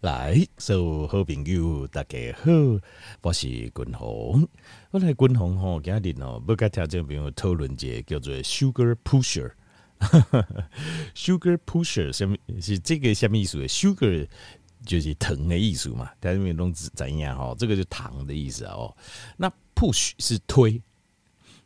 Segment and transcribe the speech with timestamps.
[0.00, 2.50] 来，所有好朋友大家好，
[3.20, 4.48] 我是君宏。
[4.92, 9.52] 我来君宏吼，今日哦，要跟听众朋友讨论一个叫做 Sugar Pusher。
[11.14, 14.26] Sugar Pusher 什么是这个什么意思？Sugar
[14.86, 17.54] 就是糖的意思嘛，大家都知怎样哈？
[17.58, 18.96] 这个就是糖的意思哦。
[19.36, 20.80] 那 Push 是推，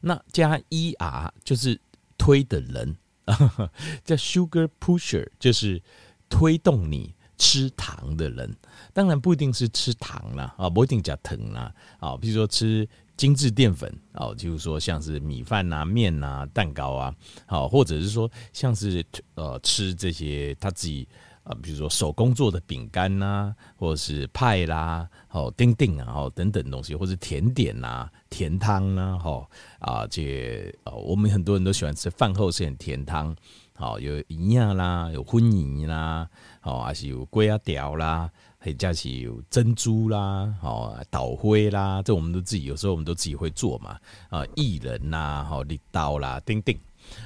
[0.00, 1.80] 那加 er 就是
[2.18, 2.96] 推的人，
[4.02, 5.80] 叫 Sugar Pusher 就是
[6.28, 7.14] 推动你。
[7.38, 8.54] 吃糖的人，
[8.92, 17.14] 当然不一定是吃糖啦，啊，不一定加糖啦，啊，比如说吃精致淀粉，啊，就是说像是米饭呐、面呐、蛋糕啊，
[17.46, 19.04] 好，或者是说像是
[19.34, 21.06] 呃吃这些他自己
[21.44, 29.48] 啊，比如说手工做的饼干呐，或者是派啦，哦，丁丁啊，哦等等东西，或者甜点呐、甜汤呐，哈
[29.78, 33.34] 啊，这呃，我们很多人都喜欢吃饭后是很甜汤。
[33.76, 36.28] 好，有营养啦，有荤营啦，
[36.60, 43.98] 好，还是有龟啊条啦，还加是有珍珠啦，好，岛灰啦，这我们都自己有时候我们都自己会做嘛，
[44.30, 46.78] 啊，薏仁呐，好，立刀啦，丁丁。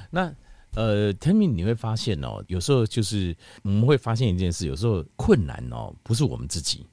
[0.09, 0.33] 那
[0.73, 6.83] 呃，天明你会发现哦，有时候就是我们会发现一件事，有时候困难哦，不是我们自己，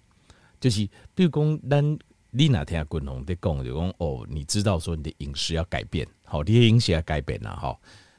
[0.61, 1.99] 就是比如讲，咱
[2.31, 7.75] 你哪天滚红的讲就讲哦，你知道说你的饮食要改变，好，你的饮食要改变了哈，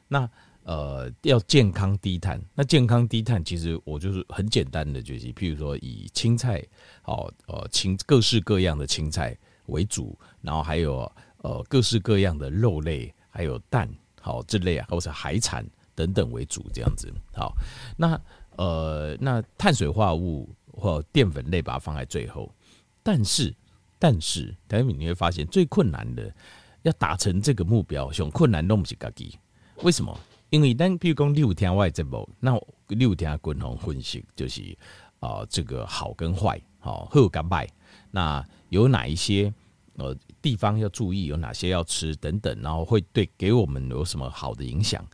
[0.08, 0.28] 那。
[0.68, 2.42] 呃，要健康低碳。
[2.54, 6.62] 那健康低碳，其实我就是很简单的，就是譬如说以青菜，
[7.02, 9.34] 好，呃，青各式各样的青菜
[9.68, 17.10] 为主，然后还有呃各式各样的肉类，还有蛋，好这类啊，或者海产等等为主，这样子。
[17.34, 17.56] 好，
[17.96, 18.20] 那
[18.58, 22.54] 呃，那碳水化合物或淀粉类把它放在最后。
[23.02, 23.56] 但是，
[23.98, 26.30] 但是，等于你会发现最困难的，
[26.82, 29.40] 要达成这个目标，很困难，弄不起自己。
[29.84, 30.20] 为什么？
[30.50, 34.62] 因为咱比如讲六天外节目，那六天共同分析就是
[35.20, 37.68] 啊、呃，这个好跟坏，好好跟坏，
[38.12, 39.54] 那有哪一些
[39.96, 45.06] 呃地方要注意，有哪些要吃等等，然后会对给我们有什么好的影响？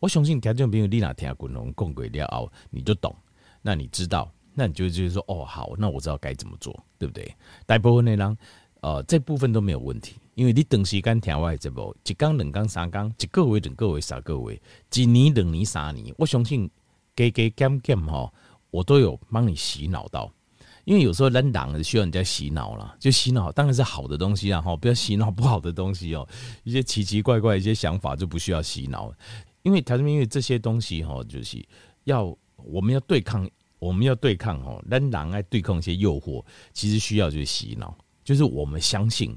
[0.00, 3.14] 我相信听众朋友你哪天共同共轨了后，你就懂，
[3.60, 7.34] 那你知道，那你就就是说哦好，那我知道该怎么做，对不对？
[7.66, 8.38] 大部分的人
[8.80, 10.16] 呃这部分都没有问题。
[10.34, 14.60] 因为你长时间听我的节目，一刚、两刚、三刚，一个月、两个月、三个月，
[14.94, 16.70] 一年、两年、三年，我相信
[17.16, 18.32] 加加减减哈，
[18.70, 20.32] 我都有帮你洗脑到。
[20.84, 26.26] 因为有时候人党需要人家洗脑了，就洗脑当然是好的东西啊，哈，不要洗脑不好的东西哦。
[26.62, 29.12] 一些奇奇怪怪一些想法就不需要洗脑，
[29.62, 31.62] 因为他是因为这些东西哈，就是
[32.04, 33.46] 要我们要对抗，
[33.78, 37.94] 我们要对抗哦，人党爱对抗一些诱惑，其实需要就是洗脑，
[38.28, 39.34] 就是我们相信。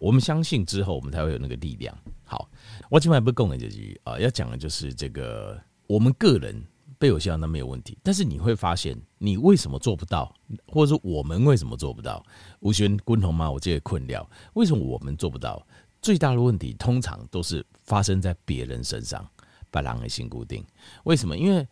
[0.00, 1.96] 我们相信之后，我们才会有那个力量。
[2.24, 2.50] 好，
[2.90, 5.56] 我今晚不讲的就是啊，要讲的就是这个，
[5.86, 6.60] 我们个人
[6.98, 10.34] 被有效那没有问题，但是你会发现，你为什么做不到，
[10.66, 12.26] 或者说我们为什么做不到？
[12.58, 13.48] 吴轩、共同吗？
[13.48, 15.64] 我这些困扰，为什么我们做不到？
[16.02, 19.24] 最大的问题通常都是发生在别人身上，
[19.70, 20.64] 把狼给心固定。
[21.04, 21.38] 为什么？
[21.38, 21.64] 因为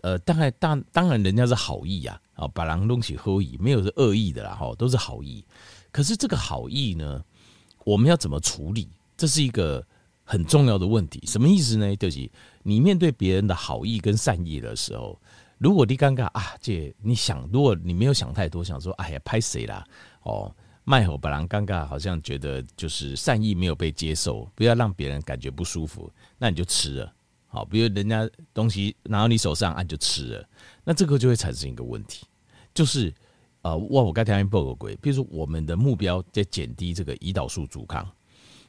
[0.00, 5.44] 呃，大概当当然人家是好意呀，啊，把狼东西喝意，没有是恶意的啦，哈，都是好意。
[5.98, 7.24] 可是这个好意呢？
[7.84, 8.88] 我们要怎么处理？
[9.16, 9.84] 这是一个
[10.22, 11.20] 很重要的问题。
[11.26, 11.96] 什么意思呢？
[11.96, 12.30] 就是
[12.62, 15.20] 你面对别人的好意跟善意的时候，
[15.58, 19.84] 如果你尴尬啊，姐你想，如果你没有想太多，想说哎呀，拍谁啦？
[20.22, 20.54] 哦，
[20.84, 26.08] 卖吼本来尴尬，好像觉得就是善意没有被接受，不要让别人感觉不舒服，
[26.38, 27.12] 那你就吃了。
[27.48, 30.48] 好，比如人家东西拿到你手上，啊，就吃了，
[30.84, 32.24] 那这个就会产生一个问题，
[32.72, 33.12] 就是。
[33.62, 38.08] 啊，我我刚才报个鬼，比如说我们的目标在减低这个胰岛素阻抗，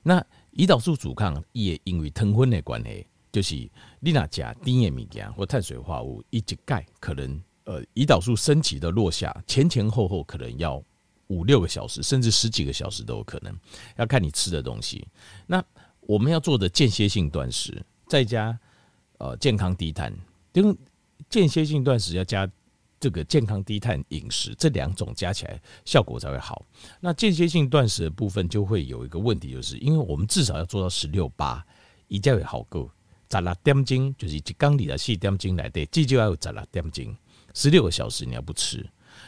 [0.01, 0.19] 那
[0.53, 3.55] 胰岛素阻抗也因为糖分的关系，就是
[3.99, 10.83] 你那加低盐米加或碳水化合物一直钙，可能呃胰岛素升起的落下前前后后可能要
[11.27, 13.55] 五六个小时，甚至十几个小时都有可能，
[13.95, 15.07] 要看你吃的东西。
[15.45, 15.63] 那
[16.01, 18.59] 我们要做的间歇性断食，再加
[19.19, 20.11] 呃健康低碳，
[20.53, 20.75] 因为
[21.29, 22.49] 间歇性断食要加。
[22.99, 26.65] 这个健康低碳饮食，这两种加起来效果才会好。
[26.99, 31.65] 那间歇性断食的部分就会有一个问题，就是因为我们至少要做到十六八，
[32.07, 32.91] 一定要好够。
[33.31, 37.15] 十六点钟就是一缸里的四点钟来的，至少要有十六点钟，
[37.53, 38.85] 十六个小时你要不吃，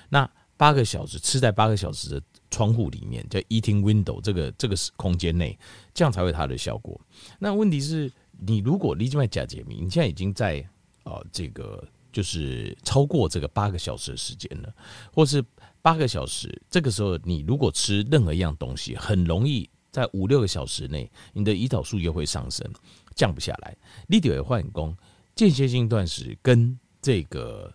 [0.10, 5.58] 那八个小时吃在八个小时的窗户里面，叫 eating window 这个这个空间内，
[5.94, 7.00] 这样才会它的效果。
[7.40, 10.68] 那问题是你如果你静脉假解谜，你现在已经在
[11.04, 11.88] 呃这个。
[12.12, 14.74] 就是超过这个八个小时的时间了，
[15.14, 15.44] 或是
[15.82, 22.70] 八个小时，这个时候你如果吃任何一样东西，很容易在五六个小时内，你的胰岛素又会上升，
[23.16, 23.76] 降不下来。
[24.08, 24.96] 你得会换工
[25.36, 27.74] 间歇性断食跟这个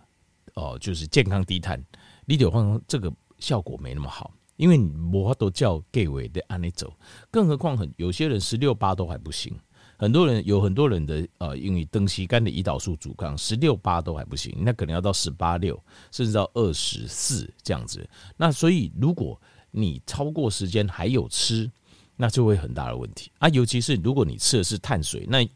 [0.54, 1.82] 哦，就是健康低碳
[2.24, 6.92] 你就放这个效果没那么好，因为你无法都叫 gay 位的按你走，
[7.30, 9.58] 更何况很有些人十六八都还不行，
[9.96, 18.08] 很多人有很多人的呃，因为登西肝的胰岛素阻抗，十六八都还不行，那可能要到十八六，甚至到二十四这样子。
[18.36, 19.40] 那所以如果
[19.70, 21.70] 你超过时间还有吃，
[22.16, 25.46] 那就会很大的问题啊，尤其是如果你吃的是碳水，那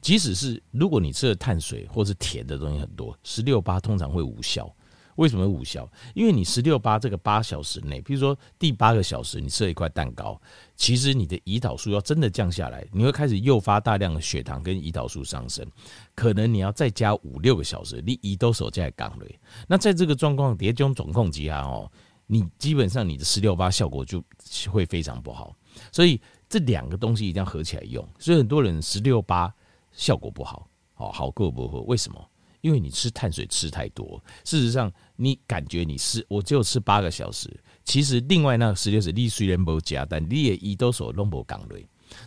[0.00, 4.70] 即使是如果你吃的碳水或是甜的东西很多，十六八通常会无效。
[5.16, 5.86] 为什么无效？
[6.14, 10.40] 因为你十六八这个八小时内，比如说第八个小时你吃了一块蛋糕，
[10.76, 15.66] 其实你的胰岛素要真的降下来，你会开始诱发大量的血糖跟胰岛素上升，
[16.14, 19.26] 可能你要再加五六个小时，你胰岛素在降了。
[19.66, 21.90] 那在这个状况，叠中总控机啊哦，
[22.26, 24.22] 你基本上你的十六八效果就
[24.70, 25.54] 会非常不好。
[25.92, 28.06] 所以这两个东西一定要合起来用。
[28.18, 29.52] 所以很多人十六八
[29.92, 31.82] 效果不好，好好过不过？
[31.82, 32.30] 为什么？
[32.66, 34.20] 因为你吃碳水吃太多。
[34.44, 37.48] 事实上，你感觉你是我只有吃八个小时，
[37.84, 41.78] 其实另外那个十六时你虽然没加，但你也胰岛素都没降落。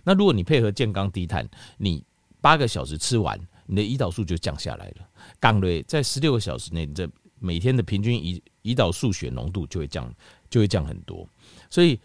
[0.01, 1.45] 那如果你配合健康低碳，
[1.77, 2.01] 你
[2.39, 5.09] 八个小时吃完，你的胰岛素就降下来了。
[5.41, 7.05] 降落在十六个小时内，你这
[7.37, 10.09] 每天的平均胰胰岛素血浓度就会降，
[10.49, 11.27] 就会降很多。
[11.69, 11.99] 所以。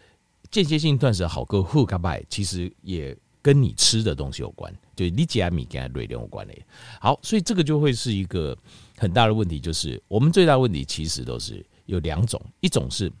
[0.51, 6.53] 间歇性断食好过喝卡拜，其实也跟你吃的东西有关，就你加米跟瑞典有关的。
[6.99, 8.57] 好，所以这个就会是一个
[8.97, 13.11] 很大的问题，就是我们最大问题其实都是有两种，一种是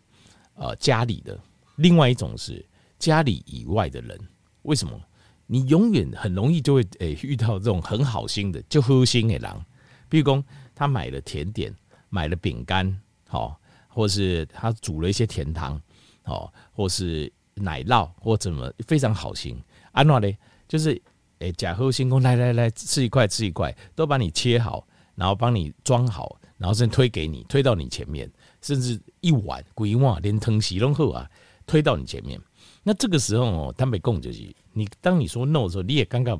[0.55, 1.39] 呃家里的，
[1.75, 2.65] 另外一种是
[2.97, 4.19] 家里以外的人。
[4.63, 4.99] 为什么？
[5.45, 9.63] 你永远很容易就会诶遇到这种很好心的就好心的狼，
[10.09, 10.43] 比如说
[10.73, 11.71] 他买了甜点，
[12.09, 15.79] 买了饼干，好，或是他煮了一些甜汤。
[16.23, 19.55] 哦，或是奶酪，或怎么非常好心，
[19.95, 20.37] 安怎呢？
[20.67, 21.01] 就是
[21.39, 28.29] 诶，假后星空，来来来，吃一块，吃一块，都把你切好，然后帮你装好，然后再推给你，推到你前面，
[28.61, 31.29] 甚至一碗、一碗连汤洗弄后啊，
[31.65, 32.39] 推到你前面。
[32.83, 36.39] 那这个时候哦，他没供就是你，当你说 no 的时候，你也刚刚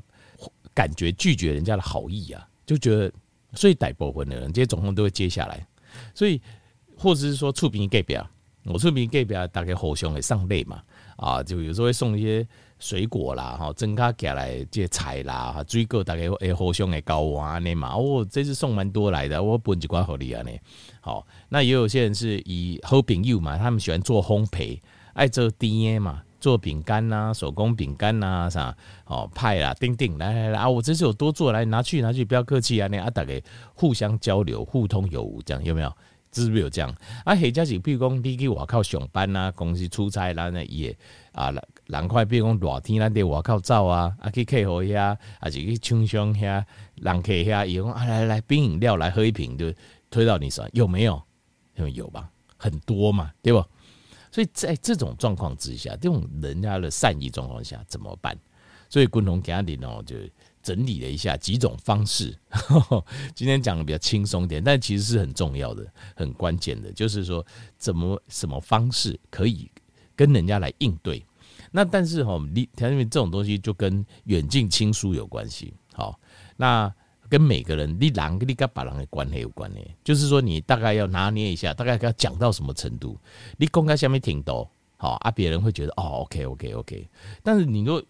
[0.74, 3.12] 感觉拒绝人家的好意啊，就觉得，
[3.54, 5.66] 所以大部分的人这些总统都会接下来，
[6.13, 6.42] 所以
[6.98, 8.28] 或者是说触屏盖表。
[8.68, 10.81] 我出名给别人大概互相会上类嘛，
[11.18, 12.48] 啊，就有时候会送一些
[12.85, 17.95] 水果啦，哈，增加起来这些菜啦，哈，水果大概会互相的交换安尼嘛。
[17.95, 20.51] 哦，这次送蛮多来的，我分一块好利啊呢。
[21.01, 24.79] 好，那也有些人是以好朋友嘛，他们喜欢做烘焙，
[25.13, 28.77] 爱做甜嘛，做饼干呐，手工饼干呐，啥，
[29.07, 33.41] 哦，派啦，叮叮，来来来啊，我这次有多做来拿去拿去，不要客气啊，那啊，大概
[33.73, 35.91] 互相交流，互通有无，这样有没有？
[36.31, 36.93] 是不是有这样
[37.23, 37.33] 啊？
[37.33, 40.93] 或者是比如讲，你去外口上班啊，公司出差啦，那也
[41.31, 41.49] 啊，
[41.87, 46.63] 人快比如讲热天咱得外口走啊，啊去客户遐，还是去厂商遐，
[46.95, 49.73] 人客遐，伊讲啊来来冰饮料来喝一瓶，就
[50.09, 51.21] 推到你手上，有没有？
[51.75, 52.29] 有有吧？
[52.57, 53.63] 很多嘛，对不？
[54.31, 58.37] 所以在这种状况之下，这种人家的善意状况下怎么办？
[58.89, 60.15] 所以共同家庭哦，就。
[60.65, 62.35] 整理了一下几种方式，
[63.35, 65.85] 今天讲的比较轻松点，但其实是很重要的、
[66.15, 67.45] 很关键的，就是说
[67.77, 69.69] 怎么什么方式可以
[70.15, 71.23] 跟人家来应对。
[71.75, 75.74] 那但是哈，你因为这种东西就跟远近亲疏有关系。
[75.92, 76.18] 好，
[76.56, 76.89] 那
[77.27, 83.19] 跟每个人你人跟你跟把人的关系有关系，就是说你大概要拿捏一下，大概要讲到什么程度，
[83.57, 87.09] 你公开下面挺多好啊，别人会觉得哦，OK OK OK，
[87.44, 88.02] 但是你若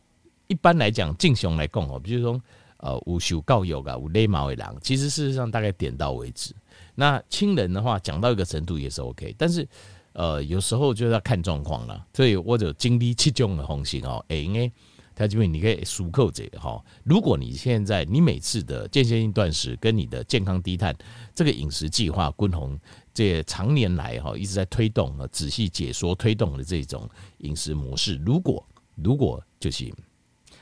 [0.45, 2.39] 一般来讲，敬雄来讲哦，比如说，
[2.77, 6.53] 呃，有受教育啊，有礼貌的人，其实事实上大概点到为止。
[6.93, 9.67] 那亲人的话，讲到一个程度也是 OK，但是
[10.15, 12.05] 呃，有时候就要看状况了。
[12.13, 14.71] 所以我就经历七种的红心哦，哎，因为
[15.13, 16.83] 他这边你可以数扣这个哈。
[17.03, 20.95] 如果你现在你每次的间歇性断食跟你的健康低碳
[21.33, 22.79] 这个饮食计划，均衡
[23.13, 29.93] 这常年来哈一直在推动啊，仔细解说推动的这种饮食模式，如果如果就是。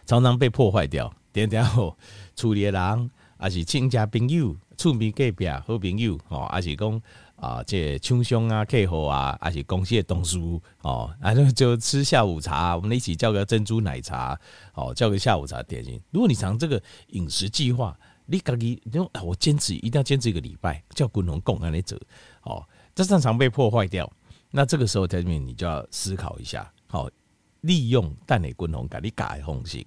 [0.05, 1.97] 常常被破坏掉，点点后
[2.35, 7.01] 处理的人，还是亲家朋友、厝边隔壁好朋友，哦，还是讲
[7.43, 10.39] 啊，这厂商啊、客户啊，还是公司的同事，
[10.81, 14.39] 哦，然后就吃下午茶，我们一起叫个珍珠奶茶，
[14.73, 16.01] 哦，叫个下午茶点心。
[16.11, 21.97] 如果你常这个饮食计划，你自己你我坚持一定要坚持一个礼拜，叫共同共安来走，
[22.43, 24.09] 哦，这常常被破坏掉。
[24.49, 27.09] 那这个时候在这边你就要思考一下，好。
[27.63, 29.77] 利用蛋奶滚红，给你改红色，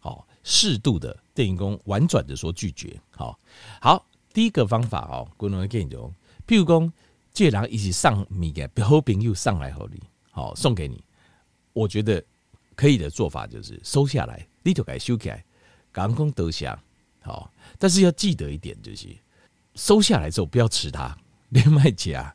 [0.00, 3.38] 好，适度的电影工婉转的说拒绝，好
[3.80, 4.04] 好，
[4.34, 6.14] 第一个方法哦，滚红给你用，
[6.46, 6.92] 譬如讲，
[7.32, 11.02] 借人一起上米给好朋友上来好你，好送给你，
[11.72, 12.22] 我觉得
[12.74, 15.44] 可以的做法就是收下来，你就该收起来，
[15.90, 16.78] 刚刚得下，
[17.20, 19.08] 好，但是要记得一点就是，
[19.74, 21.16] 收下来之后不要吃它，
[21.50, 22.34] 连麦夹，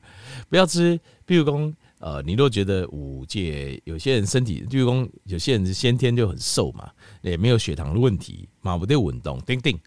[0.49, 0.99] 不要吃。
[1.27, 9.77] 譬如说，呃，你若觉得五戒，有些人身体，譬如说有些人是先天就很瘦嘛，也没有血糖的问题，马不得稳动，叮叮，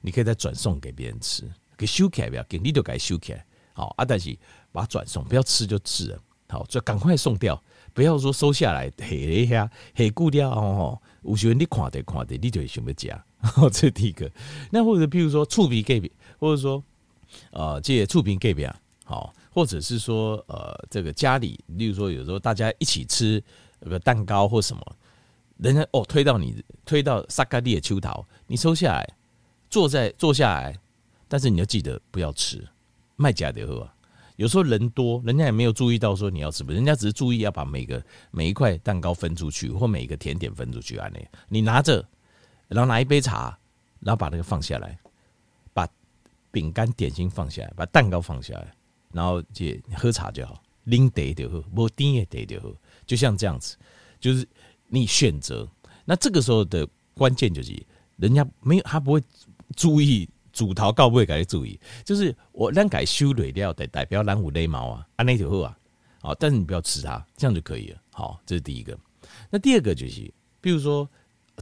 [0.00, 1.44] 你可以再转送给别人吃，
[1.76, 3.44] 给收起来不要紧，你就给收起来。
[3.76, 4.34] 好啊，但是
[4.72, 6.18] 把它转送，不要吃就吃了。
[6.48, 10.98] 好，就赶快送掉，不要说收下来，黑一下，黑固掉哦。
[11.24, 13.12] 有时候你看的看的，你就会想要吃。
[13.70, 14.30] 这是第一个。
[14.70, 16.82] 那或者譬如说醋皮给，或者说
[17.50, 23.42] 呃这些醋皮给别好，或者是说呃这个家里，例如说有时候大家一起吃
[23.80, 24.96] 个蛋糕或什么，
[25.58, 29.06] 人家哦推到你推到萨卡利的秋桃，你收下来，
[29.68, 30.78] 坐在坐下来，
[31.28, 32.66] 但是你要记得不要吃。
[33.16, 33.88] 卖假的喝，
[34.36, 41.10] 有时候人多，人家也没有注意到说你要吃不，人家只是注意要把每个每一块蛋糕分出去，或每一个甜点分出去啊。
[41.12, 42.06] 你你拿着，
[42.68, 43.58] 然后拿一杯茶，
[44.00, 44.98] 然后把那个放下来，
[45.72, 45.88] 把
[46.50, 48.74] 饼干点心放下来，把蛋糕放下来，
[49.12, 49.64] 然后就
[49.96, 52.74] 喝茶就好，拎得就喝，不拎也得就喝，
[53.06, 53.78] 就像这样子，
[54.20, 54.46] 就是
[54.88, 55.66] 你选择。
[56.04, 57.74] 那这个时候的关键就是，
[58.16, 59.22] 人家没有他不会
[59.74, 60.28] 注意。
[60.56, 65.78] 主桃告不会改注意，就是我让改修蕊料的代表蓝虎雷毛啊，安那就好啊，
[66.22, 67.98] 好，但是你不要吃它，这样就可以了。
[68.10, 68.98] 好，这是第一个。
[69.50, 70.32] 那第二个就是，
[70.62, 71.06] 比如说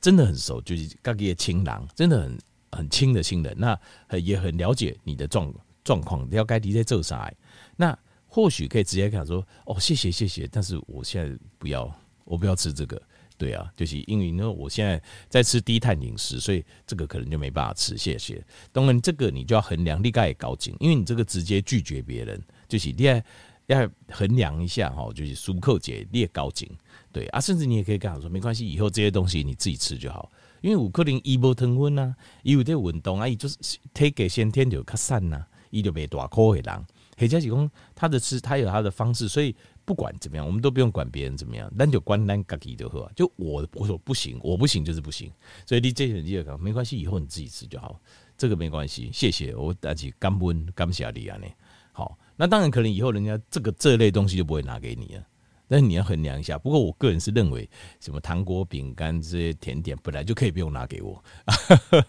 [0.01, 2.39] 真的很熟，就是刚给亲人，真的很
[2.71, 3.77] 很亲的亲人，那
[4.17, 7.29] 也很了解你的状状况，了解你在做啥，
[7.75, 7.99] 那
[8.29, 11.93] 或许可以直接跟他说，哦，谢谢谢谢，但是我现在不要，
[12.25, 13.03] 我不要吃这个。
[13.37, 17.99] 对啊，就是因为呢，我现在在吃低碳饮食，所以这个可能就没办法吃。
[17.99, 18.41] 谢谢。
[18.71, 23.21] 当然，这个你就要衡量，你该也高精，因为你这个直接拒绝别人，就是你要
[23.67, 26.71] 要衡量一下哈，就是舒克姐你也高精。
[27.13, 30.31] 对啊，甚至你也可以跟他说，没关系，以后这些东西你自己吃就好。
[30.61, 32.15] 因为有可能伊无糖分啊，
[32.45, 33.57] 伊有点运动啊，伊就是
[33.93, 36.87] 体格先天就较瘦呐，伊就袂大颗的人。
[37.17, 39.57] 或者是讲他的吃，他有他的方式，所以。
[39.85, 43.11] 不管怎么样，我们都不用管别人怎么样，那就关单自己就好。
[43.15, 45.31] 就我我说不行，我不行就是不行。
[45.67, 48.01] 所以你这些人你也讲没关系，以后你自己吃就好，
[48.37, 49.11] 这个没关系。
[49.13, 51.53] 谢谢我，但是感恩感谢你啊，你
[51.93, 52.19] 好。
[52.37, 55.27] 那当然可能以后人家这个这类东西就不会拿给你了。
[55.69, 57.69] 但是你要衡量一下，不过我个人是认为，
[58.01, 61.23] 什么糖果、饼干这些甜点本来就可以不用拿给我，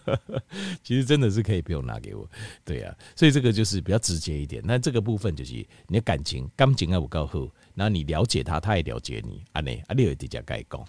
[0.84, 2.28] 其实真的是可以不用拿给我，
[2.64, 4.62] 对啊，所以这个就是比较直接一点。
[4.64, 5.54] 那这个部分就是
[5.88, 10.84] 你的感情，感情要够好，然后你了解他，他也了解你，啊呢，啊你有比较该讲。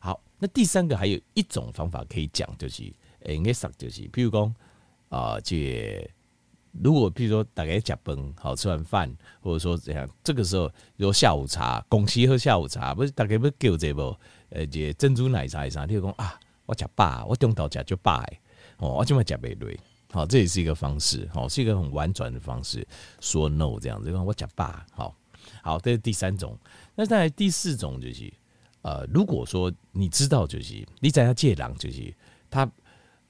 [0.00, 2.84] 好，那第三个还有一种方法可以讲，就是
[3.24, 4.54] 诶，应该说就是，譬如讲
[5.08, 6.10] 啊，这。
[6.82, 14.16] 如果譬如说大家吃饭，好，吃完饭，或者说怎样，这个时候有下午茶，公司喝下午茶，不是大家不叫这不？
[14.50, 15.84] 呃，这珍珠奶茶啥？
[15.84, 18.24] 你就讲啊，我吃饱，我中途吃就饱，
[18.78, 19.78] 哦，我今晚吃不累，
[20.10, 22.86] 好，这也是一个方式，好，是一个很婉转的方式，
[23.20, 25.14] 说 no 这样子，我吃饱，好，
[25.62, 26.58] 好，这是第三种。
[26.94, 28.32] 那再来第四种就是，
[28.82, 32.14] 呃，如果说你知道就是你在他借狼，就是
[32.48, 32.70] 他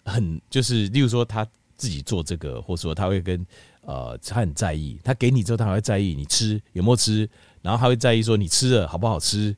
[0.05, 1.47] 很就是，例如说他。
[1.78, 3.47] 自己做这个，或者说他会跟
[3.80, 7.26] 呃，他很在意，他给你之后，他还会在意你吃有没有吃，
[7.62, 9.56] 然后他会在意说你吃了好不好吃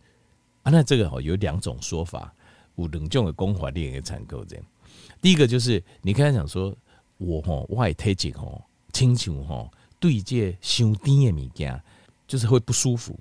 [0.63, 0.71] 啊？
[0.71, 2.33] 那这个哦有两种说法，
[2.77, 4.65] 有两种的讲法，你也可以参考这样。
[5.21, 6.73] 第一个就是你跟他讲说，
[7.17, 8.63] 我吼我也体质吼，
[8.93, 11.83] 亲像吼对这伤甜的物件，
[12.29, 13.19] 就是会不舒服，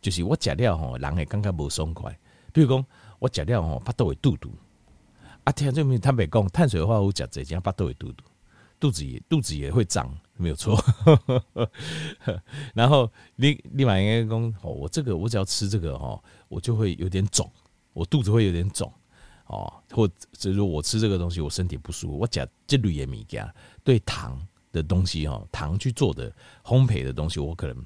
[0.00, 2.18] 就是我吃了吼，人会感觉不爽快。
[2.52, 2.84] 比如讲
[3.18, 4.50] 我吃了吼，巴肚会肚肚。
[5.44, 8.24] 啊，听这边他没讲碳水化合物吃这样巴肚会肚肚。
[8.80, 10.82] 肚子也肚子也会胀，没有错。
[12.74, 16.18] 然后另另外应该讲哦，我这个我只要吃这个哦，
[16.48, 17.48] 我就会有点肿，
[17.92, 18.90] 我肚子会有点肿
[19.46, 19.70] 哦。
[19.90, 22.18] 或者说我吃这个东西，我身体不舒服。
[22.18, 23.46] 我讲这类的物件，
[23.84, 24.40] 对糖
[24.72, 26.34] 的东西哦，糖去做的
[26.64, 27.76] 烘焙的东西，我可能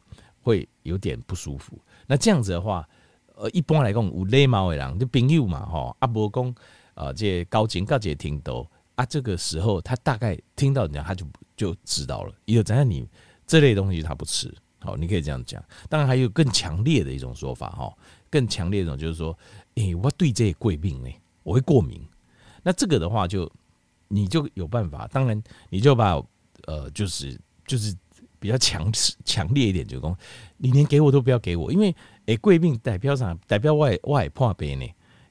[0.40, 1.76] 会有点不舒服。
[2.06, 2.88] 那这样子的话，
[3.34, 6.54] 呃，一般来讲有礼貌的人，就朋友嘛，哈，阿伯讲
[6.94, 8.64] 呃，这高情高节听到。
[8.96, 12.32] 啊，这个时候他大概听到人家，他就就知道了。
[12.44, 13.08] 有怎样你
[13.46, 15.62] 这类东西他不吃，好，你可以这样讲。
[15.88, 17.92] 当然还有更强烈的一种说法，哈，
[18.30, 19.36] 更强烈一种就是说，
[19.74, 21.10] 诶，我对这些贵病呢，
[21.42, 22.00] 我会过敏。
[22.62, 23.50] 那这个的话，就
[24.08, 25.08] 你就有办法。
[25.08, 26.22] 当然，你就把
[26.66, 27.94] 呃，就是就是
[28.38, 28.90] 比较强
[29.24, 30.16] 强烈一点，就说
[30.56, 31.94] 你连给我都不要给我，因为
[32.26, 33.36] 诶，贵病代表啥？
[33.46, 34.86] 代表外外破病呢？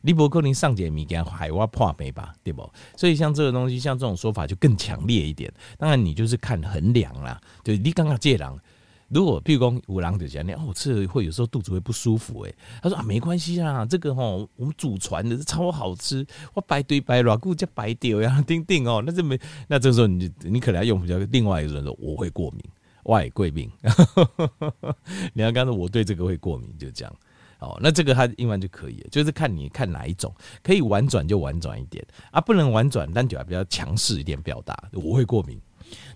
[0.05, 2.69] 你不可能上节物件海挖破没吧，对不？
[2.97, 5.49] 所以像这个东西，像这种说法就更强烈一点。
[5.77, 7.39] 当然，你就是看衡量啦。
[7.63, 8.59] 就你刚刚借狼，
[9.07, 22.61] 如果譬如讲五郎就讲，你哦吃了会有时候肚子会不舒服，诶，他说啊没关系啊，这个吼我们祖传的超好吃，我白对白软骨叫白丢呀， 丁丁哦，那这没那这时候你你可能要用比较另外一个人说我会过敏
[23.03, 23.71] 外贵宾，
[25.33, 27.15] 你要刚才我对这个会过敏，就这样。
[27.63, 34.77] 哦，那这个它英文就可以，就是看你看哪一种，可以婉转就婉转一点啊，不能婉转，但就要比较强势一点表达。
[34.91, 35.59] 我会过敏。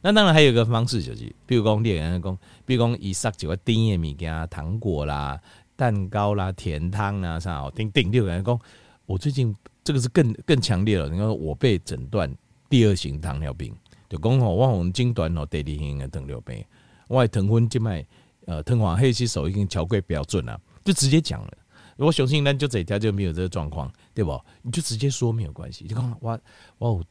[0.02, 5.40] 那当然还有一个方式就是，比如讲猎人讲，比如讲以上几个甜的物件，糖果啦、
[5.76, 8.60] 蛋糕啦、甜汤啊啥哦，顶顶六个人讲，
[9.06, 11.08] 我最近这个是更更强烈了。
[11.10, 12.34] 你看我被诊断
[12.70, 13.76] 第二型糖尿病，
[14.10, 16.64] 就讲吼，我红精短哦，第二型的糖尿病，
[17.08, 18.06] 我的糖分静脉
[18.46, 21.58] 呃糖化黑吸收已经超过标准了，就直接讲了。
[21.98, 24.42] 如果雄性单就这一条就没有这个状况，对不？
[24.62, 26.40] 你就直接说没有关系，就讲我
[26.78, 27.04] 我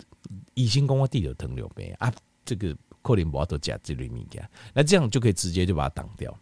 [0.54, 2.10] 医生讲我弟有糖尿病啊。
[2.42, 6.32] 这个克林博都加这类物件，那这样就可以直接就把它挡掉，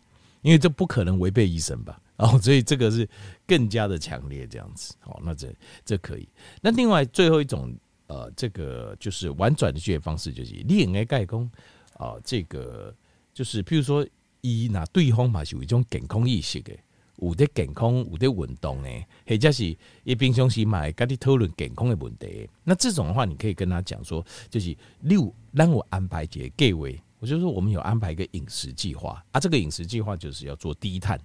[0.43, 1.99] 因为这不可能违背医生吧？
[2.19, 3.09] 哦，所以这个是
[3.47, 4.95] 更加的强烈这样子。
[5.01, 5.53] 好，那这
[5.85, 6.29] 这可以。
[6.61, 7.75] 那另外最后一种
[8.07, 11.51] 呃，这个就是婉转的拒绝方式，就是你应该盖公
[11.97, 12.95] 啊，这个
[13.33, 14.07] 就是譬如说，
[14.43, 16.73] 以拿对方嘛是有一种健康意识的。
[17.17, 18.89] 有在健康，有在运动呢，
[19.27, 22.49] 或者是一平常时买跟你讨论健康的问题。
[22.65, 26.89] 那这种的话，你可以跟他讲说，就是你有让我安排一个计划，
[27.21, 29.41] 我就说我们有安排一个饮食计划啊。
[29.41, 31.19] 这个饮食计划就是要做低碳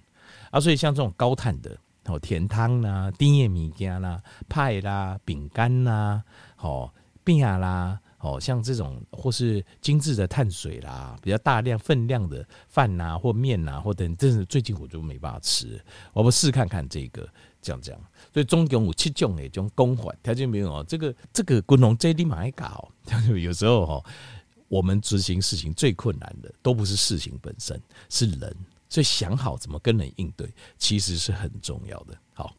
[0.50, 6.22] 啊，所以像这种高碳的哦，甜汤啦、甜的物件啦、派啦、饼干啦、
[6.56, 6.94] 好
[7.24, 8.00] 饼啦。
[8.20, 15.82] 哦，像这种或是精致的碳水啦，比较大量分量的饭呐，或面呐，或等，真是最近我就没办法吃。
[16.12, 17.26] 我们试看看这个，
[17.62, 18.00] 这样这样。
[18.32, 20.84] 所以总共有七种诶，这种功法条件没有哦。
[20.86, 22.88] 这个这个滚龙这里蛮爱搞，
[23.42, 24.04] 有时候哦，
[24.68, 28.54] 我们执行事情最困难的都不是事情本身，是人。
[28.90, 32.14] 所以想好怎么跟人应对，其实是很重要的。
[32.34, 32.54] 好。